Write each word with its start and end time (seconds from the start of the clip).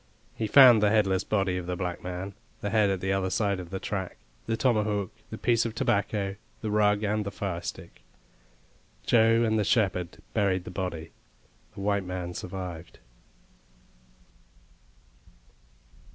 He 0.33 0.47
found 0.47 0.81
the 0.81 0.89
headless 0.89 1.23
body 1.23 1.57
of 1.57 1.67
the 1.67 1.75
black 1.75 2.01
man, 2.01 2.33
the 2.61 2.71
head 2.71 2.89
at 2.89 3.01
the 3.01 3.13
other 3.13 3.29
side 3.29 3.59
of 3.59 3.69
the 3.69 3.79
track, 3.79 4.17
the 4.47 4.57
tomahawk, 4.57 5.11
the 5.29 5.37
piece 5.37 5.63
of 5.63 5.75
tobacco, 5.75 6.37
the 6.61 6.71
rug, 6.71 7.03
and 7.03 7.23
the 7.23 7.29
firestick. 7.29 8.01
Joe 9.05 9.43
and 9.43 9.59
the 9.59 9.63
shepherd 9.63 10.17
buried 10.33 10.63
the 10.63 10.71
body; 10.71 11.11
the 11.75 11.81
white 11.81 12.03
man 12.03 12.33
survived. 12.33 12.97